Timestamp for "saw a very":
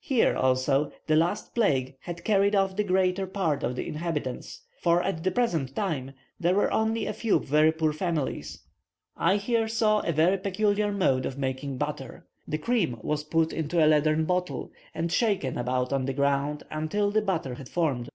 9.68-10.38